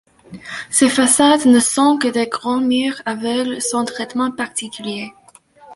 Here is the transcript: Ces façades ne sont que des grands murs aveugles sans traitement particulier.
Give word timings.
Ces 0.71 0.89
façades 0.89 1.45
ne 1.45 1.59
sont 1.59 1.99
que 1.99 2.07
des 2.07 2.25
grands 2.25 2.59
murs 2.59 2.99
aveugles 3.05 3.61
sans 3.61 3.85
traitement 3.85 4.31
particulier. 4.31 5.13